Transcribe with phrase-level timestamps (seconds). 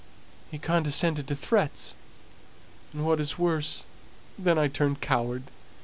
[0.49, 1.93] "He condescended to threats;
[2.91, 3.83] and, what is worse,
[4.35, 5.43] then I turned coward.